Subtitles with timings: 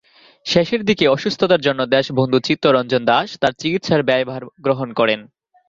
[0.45, 5.19] শেষের দিকে অসুস্থতার জন্য দেশবন্ধু চিত্তরঞ্জন দাশ তার চিকিৎসার ব্যয়ভার গ্রহণ করেন।